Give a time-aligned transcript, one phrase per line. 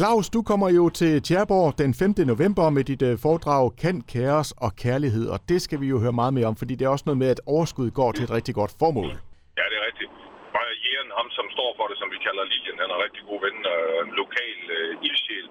[0.00, 2.14] Claus, du kommer jo til Tjerborg den 5.
[2.32, 6.16] november med dit øh, foredrag Kan Kæres og kærlighed, og det skal vi jo høre
[6.20, 8.54] meget mere om, fordi det er også noget med, at overskud går til et rigtig
[8.60, 9.10] godt formål.
[9.58, 10.10] Ja, det er rigtigt.
[10.54, 13.22] Bare Jæren, ham som står for det, som vi kalder Lilian, han er en rigtig
[13.30, 15.46] god ven og en lokal øh, ildsjæl.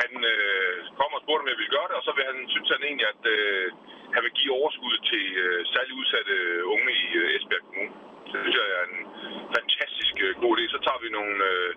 [0.00, 2.68] Han øh, kommer og spurgte, om jeg ville gøre det, og så vil han, synes
[2.74, 3.66] han egentlig, at øh,
[4.14, 6.34] han vil give overskud til øh, særligt udsatte
[6.74, 7.94] unge i øh, Esbjerg Kommune.
[8.30, 8.98] Det synes jeg er en
[9.56, 10.64] fantastisk øh, god idé.
[10.74, 11.70] Så tager vi nogle øh,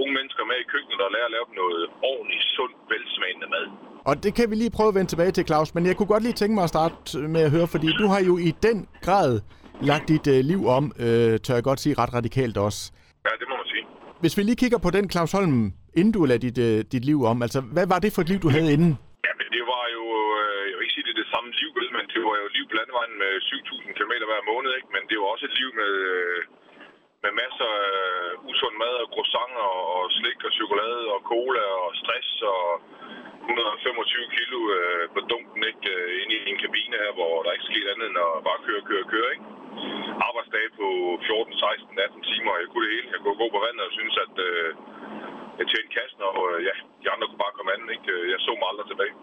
[0.00, 1.82] unge mennesker med i køkkenet og lærer at lave noget
[2.12, 3.66] ordentligt, sundt, velsmagende mad.
[4.08, 6.24] Og det kan vi lige prøve at vende tilbage til, Claus, men jeg kunne godt
[6.26, 9.30] lige tænke mig at starte med at høre, fordi du har jo i den grad
[9.90, 12.80] lagt dit øh, liv om, øh, tør jeg godt sige, ret radikalt også.
[13.26, 13.84] Ja, det må man sige.
[14.22, 15.56] Hvis vi lige kigger på den, Claus Holm,
[15.98, 18.40] inden du lagde dit, øh, dit liv om, altså hvad var det for et liv,
[18.46, 18.92] du havde inden?
[19.26, 20.04] Ja, men det var jo,
[20.42, 22.54] øh, jeg vil ikke sige, det er det samme liv, men det var jo et
[22.58, 24.88] liv på landevejen med 7.000 km hver måned, ikke?
[24.96, 26.38] Men det var også et liv med, øh,
[27.24, 31.90] med masser af øh, usund mad og croissanter og slik og chokolade og cola og
[32.02, 32.64] stress og
[33.48, 35.88] 125 kilo øh, på dunken, ikke?
[35.96, 38.82] Øh, inde i en kabine her, hvor der ikke skete andet end at bare køre,
[38.90, 39.46] køre, køre, ikke?
[40.28, 40.86] Arbejdsdage på
[41.28, 43.08] 14, 16, 18 timer, jeg kunne det hele.
[43.14, 44.68] Jeg kunne gå på vandet og synes, at øh,
[45.58, 48.08] jeg tjente kassen, og øh, ja, de andre kunne bare komme anden, ikke?
[48.16, 49.14] Øh, jeg så mig aldrig tilbage.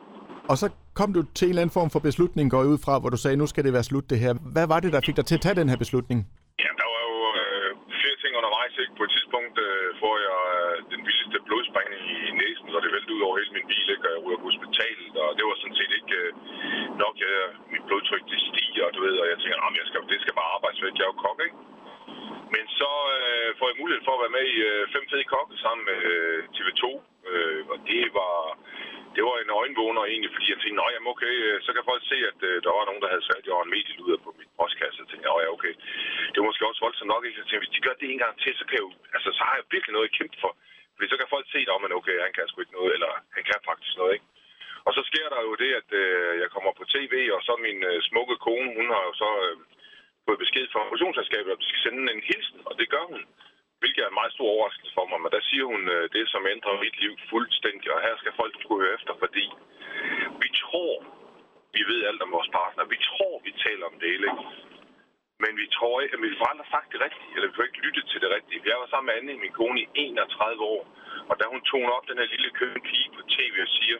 [0.52, 0.68] Og så
[1.00, 3.38] kom du til en eller anden form for beslutning, går ud fra, hvor du sagde,
[3.42, 4.34] nu skal det være slut det her.
[4.56, 6.20] Hvad var det, der fik dig til at tage den her beslutning?
[6.64, 7.70] Ja, der var jo øh,
[8.02, 8.74] flere ting undervejs.
[8.84, 8.94] Ikke?
[9.00, 13.16] På et tidspunkt øh, får jeg øh, den vildeste blodsprængning i næsen, og det væltede
[13.18, 14.06] ud over hele min bil, ikke?
[14.08, 16.30] og jeg ryger på hospitalet, og det var sådan set ikke øh,
[17.04, 17.16] nok.
[17.26, 17.38] Jeg,
[17.74, 20.54] mit blodtryk det stiger, du ved, og jeg tænker, at jeg skal, det skal bare
[20.56, 20.96] arbejde væk.
[20.98, 21.58] Jeg er jo kok, ikke?
[22.56, 25.56] Men så øh, får jeg mulighed for at være med i øh, Fem Fede Kokke
[25.66, 26.84] sammen med øh, TV2,
[27.32, 28.36] øh, og det var
[29.16, 32.18] det var en øjenvågner egentlig, fordi jeg tænkte, jamen okay, øh, så kan folk se,
[32.32, 35.02] at øh, der var nogen, der havde sat jo en medieluder på mit postkasse.
[35.02, 35.74] Jeg tænkte, ja okay,
[36.32, 37.40] det var måske også voldsomt nok, ikke?
[37.40, 39.42] Jeg tænkte, hvis de gør det en gang til, så kan jeg jo, altså så
[39.48, 40.52] har jeg virkelig noget at kæmpe for.
[40.94, 43.44] Fordi så kan folk se, at men okay, han kan sgu ikke noget, eller han
[43.50, 44.28] kan faktisk noget, ikke?
[44.88, 47.80] Og så sker der jo det, at øh, jeg kommer på tv, og så min
[47.92, 49.58] øh, smukke kone, hun har jo så øh,
[50.26, 53.22] fået besked fra produktionsselskabet, at vi skal sende en hilsen, og det gør hun
[53.80, 55.20] hvilket er en meget stor overraskelse for mig.
[55.22, 58.54] Men der siger hun øh, det, som ændrer mit liv fuldstændig, og her skal folk
[58.66, 59.46] kunne høre efter, fordi
[60.44, 60.94] vi tror,
[61.76, 62.84] vi ved alt om vores partner.
[62.94, 64.30] Vi tror, vi taler om det hele,
[65.44, 67.86] Men vi tror ikke, at vi får aldrig sagt det rigtige, eller vi får ikke
[67.86, 68.70] lyttet til det rigtige.
[68.72, 70.82] Jeg var sammen med Anne, min kone, i 31 år,
[71.30, 73.98] og da hun tog op den her lille køn pige på tv og siger,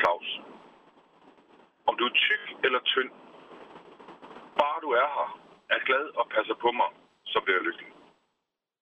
[0.00, 0.28] Claus,
[1.88, 3.10] om du er tyk eller tynd,
[4.60, 5.28] bare du er her,
[5.74, 6.90] er glad og passer på mig,
[7.24, 7.96] så bliver jeg lykkelig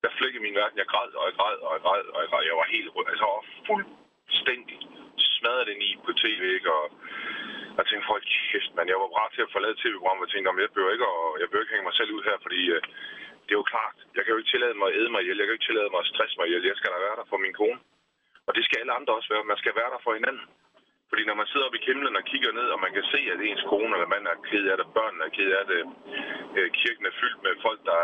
[0.05, 0.81] der flækkede min verden.
[0.83, 2.45] Jeg græd, og jeg græd, og jeg græd, og jeg græd.
[2.51, 3.07] Jeg var helt rød.
[3.11, 4.79] Altså, jeg var fuldstændig
[5.35, 6.71] smadret den i på tv, ikke?
[6.79, 6.85] Og
[7.77, 8.91] jeg tænkte, folk kæft, man.
[8.93, 11.47] Jeg var bare til at forlade tv-programmet og tænkte, om jeg behøver ikke, og jeg
[11.49, 12.81] behøver ikke hænge mig selv ud her, fordi øh,
[13.45, 15.39] det er jo klart, jeg kan jo ikke tillade mig at æde mig ihjel.
[15.39, 16.71] Jeg kan jo ikke tillade mig at stresse mig ihjel.
[16.71, 17.81] Jeg skal da være der for min kone.
[18.47, 19.51] Og det skal alle andre også være.
[19.53, 20.47] Man skal være der for hinanden.
[21.15, 23.39] Fordi når man sidder oppe i himlen og kigger ned, og man kan se, at
[23.41, 25.83] ens kone eller mand er ked af det, børnene er ked af det,
[26.59, 28.01] øh, kirken er fyldt med folk, der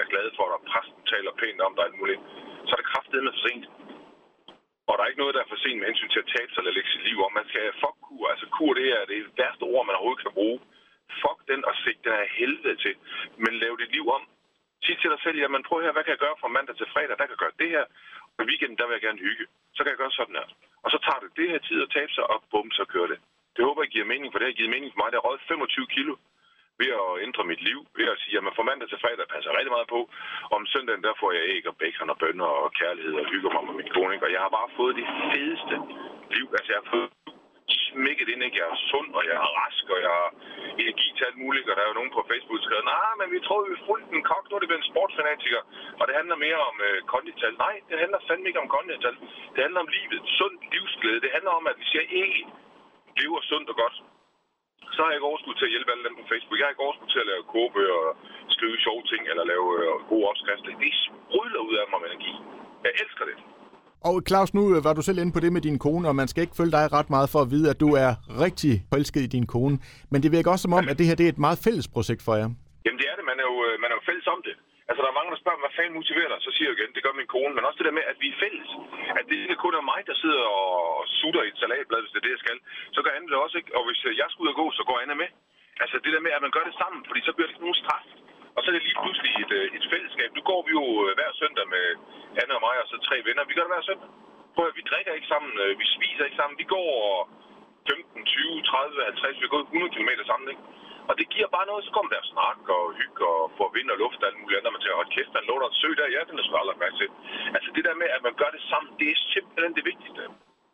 [0.00, 2.20] er glade for dig, præsten taler pænt om dig, alt muligt,
[2.66, 3.64] så er det kraftedeme for sent.
[4.88, 6.60] Og der er ikke noget, der er for sent med hensyn til at tabe sig
[6.60, 7.32] eller lægge sit liv om.
[7.40, 8.24] Man skal fuck kur.
[8.32, 10.58] Altså kur, det er det værste ord, man overhovedet kan bruge.
[11.22, 12.94] Fuck den og sig den er helvede til.
[13.44, 14.22] Men lav dit liv om.
[14.84, 17.14] Sig til dig selv, jamen prøv her, hvad kan jeg gøre fra mandag til fredag?
[17.18, 17.84] Der kan jeg gøre det her.
[18.40, 19.44] Men weekenden, der vil jeg gerne hygge.
[19.74, 20.48] Så kan jeg gøre sådan her.
[20.84, 23.18] Og så tager det det her tid at tabe sig, og bum, så kører det.
[23.56, 25.08] Det håber jeg giver mening, for det har givet mening for mig.
[25.10, 26.14] Det har røget 25 kilo
[26.80, 29.56] ved at ændre mit liv, ved at sige, at man fra mandag til fredag passer
[29.58, 30.00] rigtig meget på.
[30.56, 33.62] Om søndagen, der får jeg æg og bacon og bønner og kærlighed og hygger mig
[33.68, 34.22] med min kone.
[34.26, 35.76] Og jeg har bare fået det fedeste
[36.36, 36.46] liv.
[36.56, 37.08] Altså, jeg har fået
[37.90, 38.58] smækket ind, ikke?
[38.60, 40.30] Jeg er sund, og jeg er rask, og jeg har
[40.82, 41.68] energi til alt muligt.
[41.70, 44.08] Og der er jo nogen på Facebook, der skriver, nej, men vi tror, vi fuldt
[44.16, 45.62] en kok, nu er det blevet en sportsfanatiker.
[46.00, 47.52] Og det handler mere om øh, kondital.
[47.66, 49.14] Nej, det handler fandme ikke om kondital.
[49.54, 51.20] Det handler om livet, sund livsglæde.
[51.24, 52.40] Det handler om, at vi jeg ikke
[53.20, 53.96] lever sundt og godt.
[54.94, 56.58] Så har jeg ikke overskud til at hjælpe alle dem på Facebook.
[56.58, 58.12] Jeg har ikke overskud til at lave kogebøger og
[58.54, 60.78] skrive sjove ting eller lave øh, gode opskrifter.
[60.84, 62.34] Det sprudler ud af mig med energi.
[62.84, 63.36] Jeg elsker det.
[64.08, 66.40] Og Claus, nu var du selv inde på det med din kone, og man skal
[66.44, 68.10] ikke følge dig ret meget for at vide, at du er
[68.44, 69.74] rigtig forelsket i din kone.
[70.12, 72.22] Men det virker også som om, at det her det er et meget fælles projekt
[72.26, 72.48] for jer.
[72.84, 73.24] Jamen det er det.
[73.30, 74.54] Man er jo, øh, man er jo fælles om det.
[74.88, 76.40] Altså, der er mange, der spørger, hvad fanden motiverer dig?
[76.46, 77.52] Så siger jeg igen, det gør min kone.
[77.56, 78.70] Men også det der med, at vi er fælles.
[79.18, 80.68] At det ikke kun er mig, der sidder og
[81.20, 82.58] sutter i et salatblad, hvis det er det, jeg skal.
[82.94, 83.70] Så gør Anne det også, ikke?
[83.78, 85.30] Og hvis øh, jeg skal ud og gå, så går Anne med.
[85.82, 87.80] Altså, det der med, at man gør det sammen, fordi så bliver det ikke nogen
[87.82, 88.06] straf.
[88.54, 90.28] Og så er det lige pludselig et, øh, et fællesskab.
[90.38, 91.86] Nu går vi jo øh, hver søndag med
[92.40, 93.48] Anne og mig og så tre venner.
[93.50, 94.08] Vi gør det hver søndag.
[94.54, 96.56] Prøv at vi drikker ikke sammen, øh, vi spiser ikke sammen.
[96.62, 96.90] Vi går
[97.88, 100.64] 15, 20, 30, 50, vi har gået 100 km sammen, ikke?
[101.10, 103.98] Og det giver bare noget, så kommer der snak og hygge og få vind og
[104.02, 104.72] luft og alt muligt andet.
[104.74, 106.14] Man tænker, hold kæft, man lå der en sø der.
[106.14, 107.08] Ja, den er sgu aldrig mærke til.
[107.56, 110.22] Altså det der med, at man gør det sammen, det er simpelthen det vigtigste.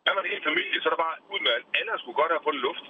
[0.09, 1.67] Er man helt familie, så er der bare ud med alt.
[1.79, 2.85] Alle skulle godt have fået luft.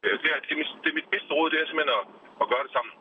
[0.00, 0.38] Det er, det, er,
[0.82, 2.04] det er mit bedste råd, det er simpelthen at,
[2.42, 2.92] at gøre det sammen.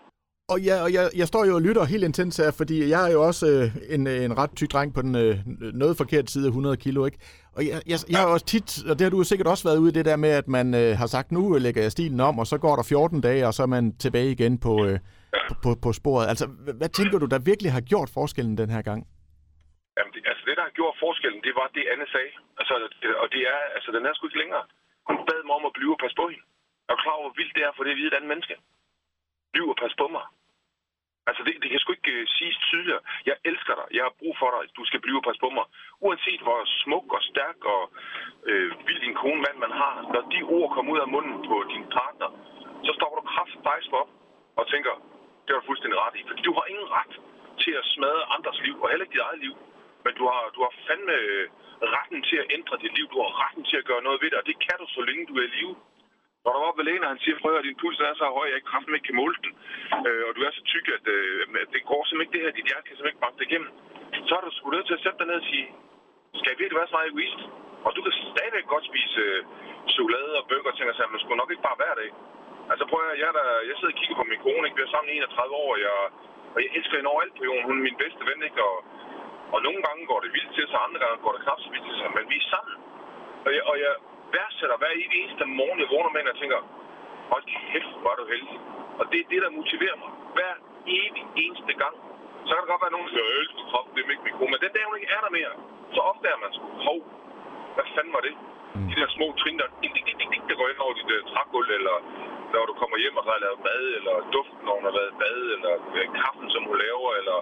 [0.54, 3.12] Og, ja, og jeg, jeg står jo og lytter helt intens her, fordi jeg er
[3.16, 5.34] jo også øh, en, øh, en ret tyk dreng på den øh,
[5.82, 7.20] noget forkerte side af 100 kilo, ikke?
[7.58, 9.92] Og jeg, jeg, jeg har også tit, og det har du sikkert også været ude
[9.92, 12.46] i det der med, at man øh, har sagt, nu lægger jeg stilen om, og
[12.52, 14.98] så går der 14 dage, og så er man tilbage igen på, øh,
[15.50, 16.26] på, på, på sporet.
[16.34, 19.00] Altså, hvad, hvad tænker du, der virkelig har gjort forskellen den her gang?
[19.98, 22.34] Jamen, det, altså det, der har gjort forskellen, det var det, Anne sagde.
[22.60, 24.64] Altså, det, og det er, altså, den er sgu ikke længere.
[25.08, 26.46] Hun bad mig om at blive og passe på hende.
[26.86, 28.56] Jeg er klar over, hvor vildt det er for det hvide et andet menneske.
[29.54, 30.26] Bliv og pas på mig.
[31.30, 33.02] Altså, det, det kan sgu ikke øh, siges tydeligere.
[33.30, 33.88] Jeg elsker dig.
[33.98, 34.64] Jeg har brug for dig.
[34.78, 35.66] Du skal blive og passe på mig.
[36.06, 37.84] Uanset hvor smuk og stærk og
[38.50, 41.56] øh, vild din kone mand man har, når de ord kommer ud af munden på
[41.74, 42.30] din partner,
[42.88, 44.10] så står du kraftfejst op
[44.60, 44.94] og tænker,
[45.44, 46.24] det har du fuldstændig ret i.
[46.30, 47.14] Fordi du har ingen ret
[47.64, 49.56] til at smadre andres liv, og heller ikke dit eget liv.
[50.06, 51.46] Men du har, du har fandme øh,
[51.96, 53.06] retten til at ændre dit liv.
[53.14, 55.24] Du har retten til at gøre noget ved det, og det kan du, så længe
[55.30, 55.76] du er i live.
[56.50, 58.54] Går du op ved lægen, og han siger, at din puls er så høj, at
[58.56, 59.52] jeg kraften ikke kan måle den,
[60.08, 62.58] øh, og du er så tyk, at, øh, at det går simpelthen ikke det her,
[62.58, 63.72] dit hjerte kan simpelthen ikke banke det igennem,
[64.28, 65.68] så er du sgu nødt til at sætte dig ned og sige,
[66.40, 67.42] skal jeg virkelig være så meget egoist?
[67.86, 69.40] Og du kan stadigvæk godt spise øh,
[69.96, 72.10] chokolade og bøger og tænker sig, men skulle nok ikke bare hver dag.
[72.72, 74.78] Altså prøv at jeg, der, jeg sidder og kigger på min kone, ikke?
[74.78, 75.98] vi er sammen i 31 år, og jeg,
[76.54, 77.68] og jeg elsker hende overalt på jorden.
[77.70, 78.62] Hun er min bedste ven, ikke?
[78.70, 78.78] Og,
[79.54, 81.88] og nogle gange går det vildt til sig, andre gange går det knap så vildt
[81.90, 82.76] til sig, men vi er sammen.
[83.46, 83.94] Og jeg, og jeg
[84.36, 86.60] værdsætter hver eneste morgen, jeg vågner med, og tænker,
[87.32, 88.58] hold kæft, hvor er du heldig.
[89.00, 90.12] Og det er det, der motiverer mig.
[90.36, 90.54] Hver
[91.00, 91.96] evig eneste gang.
[92.46, 94.38] Så kan der godt være nogen, der siger, jeg elsker kroppen, det er ikke min
[94.38, 94.52] kone.
[94.54, 95.54] Men den dag, hun ikke er der mere,
[95.96, 97.00] så opdager man sgu, hov,
[97.76, 98.34] hvad fanden var det?
[98.76, 98.88] Mm.
[98.90, 101.22] De der små trin, der, ding, ding, ding, ding, der går ind over dit uh,
[101.32, 101.96] trægulv, eller
[102.56, 105.42] når du kommer hjem og har lavet mad, eller duften, når hun har været bad,
[105.56, 107.38] eller øh, kaffen, som hun laver, eller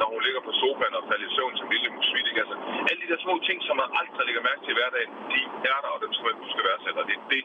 [0.00, 2.26] når hun ligger på sofaen og falder i søvn som lille musvit.
[2.30, 2.40] Ikke?
[2.44, 2.56] Altså,
[2.88, 5.40] alle de der små ting, som man aldrig lægger mærke til i hverdagen, de
[5.72, 7.44] er der, og dem skal man huske at værdsætte, og det er det,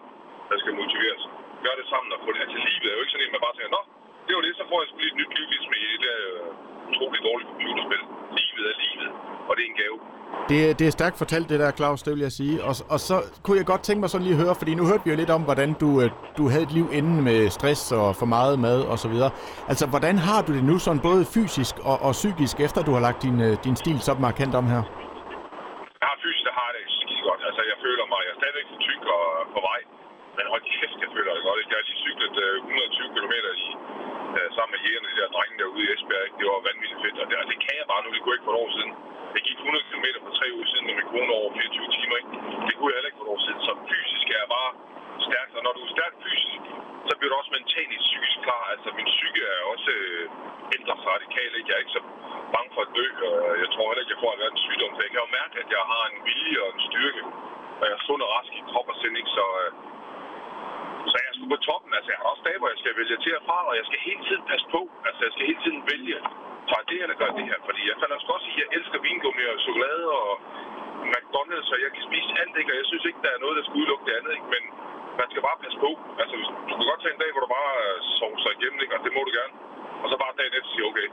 [0.50, 1.24] der skal motiveres.
[1.66, 2.48] Gør det sammen og få det.
[2.54, 3.84] til livet er jo ikke sådan at man bare tænker, nå,
[4.28, 6.20] det var det, så får jeg sgu lige et nyt liv, ligesom i det der
[6.34, 8.04] uh, utroligt dårlige computerspil.
[8.40, 9.10] Livet er livet,
[9.48, 9.98] og det er en gave.
[10.52, 12.56] Det, det er stærkt fortalt, det der, Claus, det vil jeg sige.
[12.70, 15.04] Og, og så kunne jeg godt tænke mig sådan lige at høre, fordi nu hørte
[15.06, 16.08] vi jo lidt om, hvordan du, øh,
[16.38, 19.32] du havde et liv inden med stress og for meget mad og så videre.
[19.72, 23.04] Altså, hvordan har du det nu sådan både fysisk og, og psykisk, efter du har
[23.08, 24.82] lagt din, øh, din stil så markant om her?
[26.02, 27.42] Jeg har fysisk, der har det skide godt.
[27.50, 29.80] Altså, jeg føler mig, jeg er stadigvæk for tyk og øh, på vej.
[30.38, 31.58] Men hold kæft, jeg føler det godt.
[31.72, 32.36] Jeg har lige cyklet
[32.72, 33.36] 120 km
[33.66, 33.68] i,
[34.56, 36.26] sammen med jægerne, de der drenge derude i Esbjerg.
[36.28, 36.38] Ikke?
[36.42, 38.10] Det var vanvittigt fedt, og det, altså, det kan jeg bare nu.
[38.16, 38.92] Det kunne jeg ikke for et år siden.
[39.36, 42.16] Jeg gik 100 km for tre uger siden med min kone over 24 timer.
[42.22, 42.32] Ikke?
[42.68, 43.62] Det kunne jeg heller ikke for et år siden.
[43.68, 44.72] Så fysisk er jeg bare
[45.28, 45.50] stærk.
[45.58, 46.64] Og når du er stærk fysisk,
[47.08, 48.64] så bliver du også mentalt psykisk klar.
[48.74, 50.24] Altså min psyke er også øh,
[50.76, 51.54] ændret sig radikalt.
[51.58, 51.70] Ikke?
[51.70, 52.04] Jeg er ikke så
[52.56, 54.92] bange for at dø, og jeg tror heller ikke, jeg får en sygdom.
[54.96, 57.24] For jeg kan jo mærke, at jeg har en vilje og en styrke,
[57.80, 59.16] og jeg er sund og rask i krop og sind.
[59.22, 59.32] Ikke?
[59.38, 59.72] Så, øh,
[61.12, 61.92] så jeg er sgu på toppen.
[61.98, 64.00] Altså, jeg har også dage, hvor jeg skal vælge til og fra, og jeg skal
[64.08, 64.82] hele tiden passe på.
[65.08, 66.20] Altså, jeg skal hele tiden vælge
[66.70, 67.60] tager det eller gør det her.
[67.68, 70.32] Fordi jeg fandt også sige, at jeg elsker vingummi og chokolade og
[71.14, 72.72] McDonald's, og jeg kan spise alt, ikke?
[72.74, 74.50] Og jeg synes ikke, der er noget, der skal udelukke det andet, ikke?
[74.56, 74.64] Men
[75.20, 75.92] man skal bare passe på.
[76.22, 76.36] Altså,
[76.68, 77.72] du kan godt tage en dag, hvor du bare
[78.20, 78.96] sover sig igennem, ikke?
[78.98, 79.54] Og det må du gerne.
[80.04, 81.08] Og så bare dagen efter sige, okay,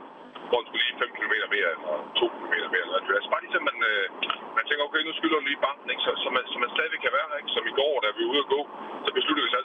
[0.49, 3.17] får du lige 5 km mere, eller 2 km mere, eller andet.
[3.17, 4.05] altså, bare lige så man, øh,
[4.57, 6.03] man tænker, okay, nu skylder du lige banken, ikke?
[6.07, 7.53] Så, så, man, så man stadigvæk kan være her, ikke?
[7.55, 8.61] Som i går, da vi var ude at gå,
[9.05, 9.59] så besluttede vi os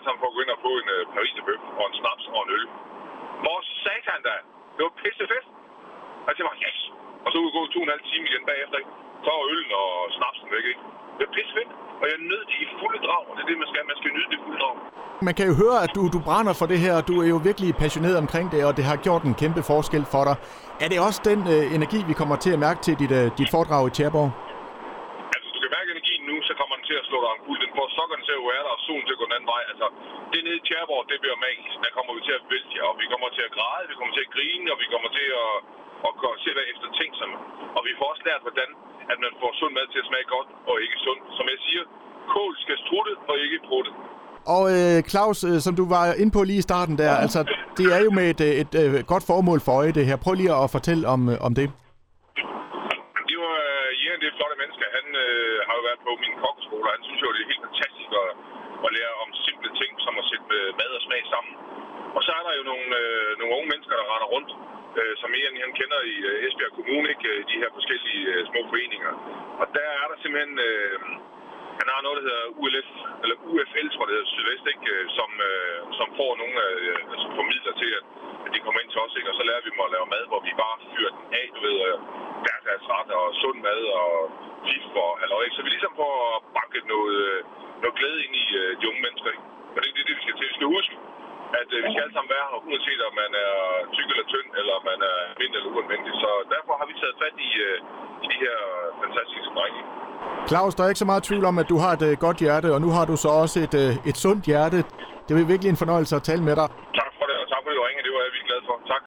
[0.61, 2.67] at og få en øh, pariserbøf og en snaps og en øl.
[3.43, 4.37] Hvor satan da!
[4.76, 5.47] Det var pissefedt!
[6.25, 6.79] Og jeg tænkte yes!
[7.25, 8.93] Og så kunne gå to og en halv time igen bagefter, ikke?
[9.25, 9.88] Så var øllen og
[10.19, 10.83] snapsen væk, ikke?
[11.17, 13.69] Det er pissefedt, og jeg nød det i fulde drag, og det er det, man
[13.71, 13.83] skal.
[13.93, 14.76] Man skal nyde det i fulde drag.
[15.29, 17.38] Man kan jo høre, at du, du brænder for det her, og du er jo
[17.49, 20.37] virkelig passioneret omkring det, og det har gjort en kæmpe forskel for dig.
[20.85, 23.49] Er det også den øh, energi, vi kommer til at mærke til dit, øh, dit
[23.55, 24.31] foredrag i Tjerborg?
[25.35, 27.59] Altså, du kan mærke energien nu, så kommer den til at slå dig omkuld.
[27.64, 27.87] Den får
[28.53, 29.63] være der, og solen til at gå den anden vej.
[29.73, 29.87] Altså,
[30.33, 31.77] det nede i Tjerborg, det bliver magisk.
[31.85, 34.25] Der kommer vi til at vælte og vi kommer til at græde, vi kommer til
[34.27, 35.53] at grine, og vi kommer til at,
[36.09, 37.31] at se hvad efter ting, som,
[37.77, 38.71] og vi får også lært, hvordan
[39.13, 41.21] at man får sund mad til at smage godt, og ikke sund.
[41.39, 41.85] Som jeg siger,
[42.35, 43.91] kål skal strutte, og ikke prutte.
[44.57, 47.41] Og øh, Claus, øh, som du var inde på lige i starten der, altså
[47.79, 50.17] det er jo med et, øh, et, et, et godt formål for øje det her.
[50.25, 51.67] Prøv lige at fortælle om, øh, om det.
[53.29, 53.57] Det var
[54.03, 54.87] Jens, det flotte mennesker.
[54.99, 57.65] Han øh, har jo været på min kokkeskole, og han synes jo, det er helt
[57.69, 57.90] fantastisk
[58.25, 58.31] at,
[58.87, 61.55] at lære om simple ting, som at sætte øh, mad og smag sammen.
[62.17, 64.50] Og så er der jo nogle, øh, nogle unge mennesker, der render rundt,
[65.00, 67.29] øh, som Ian han kender i øh, Esbjerg Kommune, ikke?
[67.33, 69.12] Øh, de her forskellige øh, små foreninger.
[69.61, 70.55] Og der er der simpelthen...
[70.69, 70.99] Øh,
[71.81, 72.90] han har noget, der hedder ULF,
[73.23, 74.87] eller UFL, tror det hedder Sydvest, ikke?
[74.95, 78.05] Øh, som, øh, som får nogle øh, altså formidler til, at,
[78.47, 79.31] at de kommer ind til os, ikke?
[79.33, 81.61] og så lærer vi dem at lave mad, hvor vi bare fyrer den af, du
[81.67, 81.76] ved,
[82.45, 84.11] hverdagsret og sund mad og
[84.67, 87.21] fif og halløj, så vi ligesom får at banke noget,
[87.83, 88.47] noget glæde ind i
[88.81, 89.45] de unge mennesker, ikke?
[89.75, 90.47] Og det er det, vi skal til.
[90.52, 90.95] Vi skal huske,
[91.61, 93.55] at øh, vi skal alle sammen være her, uanset om man er
[93.97, 96.12] tyk eller tynd, eller man er vind eller uanvendig.
[96.25, 97.76] Så derfor har vi taget fat i, øh,
[98.25, 98.57] i de her
[99.02, 99.81] fantastiske drenge.
[100.50, 102.69] Claus, der er ikke så meget tvivl om, at du har et øh, godt hjerte,
[102.75, 104.79] og nu har du så også et, øh, et sundt hjerte.
[105.25, 106.69] Det er virkelig en fornøjelse at tale med dig.
[107.00, 107.10] Tak